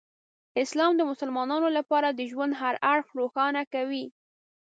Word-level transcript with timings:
اسلام 0.63 0.91
د 0.97 1.01
مسلمانانو 1.11 1.67
لپاره 1.77 2.07
د 2.11 2.21
ژوند 2.31 2.53
هر 2.61 2.75
اړخ 2.93 3.07
روښانه 3.19 3.61
کوي. 3.73 4.05